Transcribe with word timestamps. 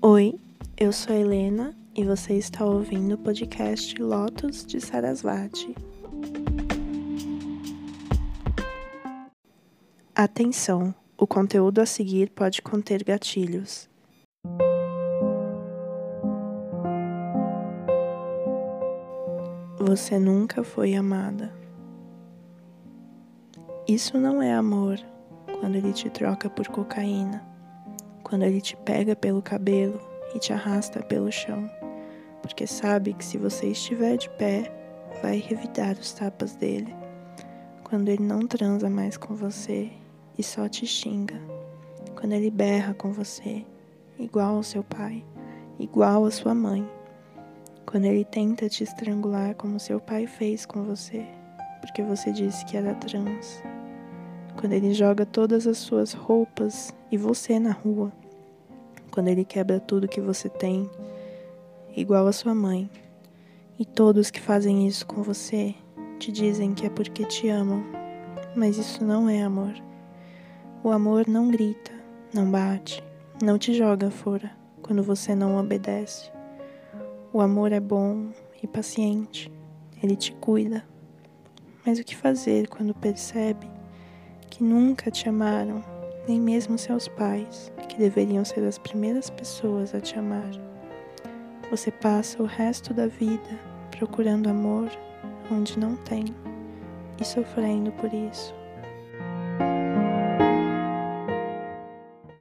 Oi, 0.00 0.38
eu 0.76 0.92
sou 0.92 1.12
Helena 1.12 1.76
e 1.92 2.04
você 2.04 2.34
está 2.34 2.64
ouvindo 2.64 3.16
o 3.16 3.18
podcast 3.18 4.00
Lotus 4.00 4.64
de 4.64 4.80
Sarasvati. 4.80 5.74
Atenção! 10.14 10.94
O 11.16 11.26
conteúdo 11.26 11.80
a 11.80 11.86
seguir 11.86 12.30
pode 12.30 12.62
conter 12.62 13.02
gatilhos. 13.02 13.90
Você 19.80 20.16
nunca 20.16 20.62
foi 20.62 20.94
amada. 20.94 21.52
Isso 23.88 24.16
não 24.16 24.40
é 24.40 24.54
amor 24.54 24.96
quando 25.58 25.74
ele 25.74 25.92
te 25.92 26.08
troca 26.08 26.48
por 26.48 26.68
cocaína, 26.68 27.44
quando 28.28 28.42
ele 28.42 28.60
te 28.60 28.76
pega 28.76 29.16
pelo 29.16 29.40
cabelo 29.40 30.00
e 30.34 30.38
te 30.38 30.52
arrasta 30.52 31.02
pelo 31.02 31.32
chão, 31.32 31.68
porque 32.42 32.66
sabe 32.66 33.14
que 33.14 33.24
se 33.24 33.38
você 33.38 33.68
estiver 33.68 34.16
de 34.16 34.28
pé, 34.30 34.70
vai 35.22 35.38
revidar 35.38 35.96
os 35.98 36.12
tapas 36.12 36.54
dele, 36.54 36.94
quando 37.82 38.08
ele 38.08 38.22
não 38.22 38.46
transa 38.46 38.90
mais 38.90 39.16
com 39.16 39.34
você 39.34 39.90
e 40.36 40.42
só 40.42 40.68
te 40.68 40.86
xinga, 40.86 41.40
quando 42.14 42.32
ele 42.32 42.50
berra 42.50 42.92
com 42.92 43.12
você, 43.12 43.64
igual 44.18 44.56
ao 44.56 44.62
seu 44.62 44.84
pai, 44.84 45.24
igual 45.78 46.26
à 46.26 46.30
sua 46.30 46.54
mãe, 46.54 46.86
quando 47.86 48.04
ele 48.04 48.24
tenta 48.24 48.68
te 48.68 48.84
estrangular 48.84 49.54
como 49.54 49.80
seu 49.80 49.98
pai 49.98 50.26
fez 50.26 50.66
com 50.66 50.82
você, 50.82 51.24
porque 51.80 52.02
você 52.02 52.30
disse 52.30 52.64
que 52.66 52.76
era 52.76 52.94
trans. 52.94 53.62
Quando 54.60 54.72
ele 54.72 54.92
joga 54.92 55.24
todas 55.24 55.66
as 55.66 55.78
suas 55.78 56.12
roupas 56.12 56.92
e 57.10 57.16
você 57.16 57.60
na 57.60 57.70
rua, 57.70 58.12
quando 59.18 59.26
ele 59.26 59.44
quebra 59.44 59.80
tudo 59.80 60.06
que 60.06 60.20
você 60.20 60.48
tem, 60.48 60.88
igual 61.96 62.28
a 62.28 62.32
sua 62.32 62.54
mãe. 62.54 62.88
E 63.76 63.84
todos 63.84 64.30
que 64.30 64.40
fazem 64.40 64.86
isso 64.86 65.04
com 65.04 65.24
você 65.24 65.74
te 66.20 66.30
dizem 66.30 66.72
que 66.72 66.86
é 66.86 66.88
porque 66.88 67.24
te 67.24 67.48
amam, 67.48 67.82
mas 68.54 68.78
isso 68.78 69.04
não 69.04 69.28
é 69.28 69.42
amor. 69.42 69.74
O 70.84 70.90
amor 70.92 71.26
não 71.26 71.50
grita, 71.50 71.90
não 72.32 72.48
bate, 72.48 73.02
não 73.42 73.58
te 73.58 73.74
joga 73.74 74.08
fora 74.08 74.52
quando 74.82 75.02
você 75.02 75.34
não 75.34 75.58
obedece. 75.58 76.30
O 77.32 77.40
amor 77.40 77.72
é 77.72 77.80
bom 77.80 78.28
e 78.62 78.68
paciente, 78.68 79.50
ele 80.00 80.14
te 80.14 80.30
cuida. 80.30 80.84
Mas 81.84 81.98
o 81.98 82.04
que 82.04 82.14
fazer 82.14 82.68
quando 82.68 82.94
percebe 82.94 83.68
que 84.48 84.62
nunca 84.62 85.10
te 85.10 85.28
amaram, 85.28 85.97
nem 86.28 86.38
mesmo 86.38 86.76
seus 86.76 87.08
pais, 87.08 87.72
que 87.88 87.96
deveriam 87.96 88.44
ser 88.44 88.62
as 88.64 88.76
primeiras 88.76 89.30
pessoas 89.30 89.94
a 89.94 90.00
te 90.00 90.18
amar. 90.18 90.50
Você 91.70 91.90
passa 91.90 92.42
o 92.42 92.46
resto 92.46 92.92
da 92.92 93.06
vida 93.06 93.58
procurando 93.90 94.48
amor 94.48 94.90
onde 95.50 95.78
não 95.78 95.96
tem 95.96 96.26
e 97.18 97.24
sofrendo 97.24 97.90
por 97.92 98.12
isso. 98.12 98.54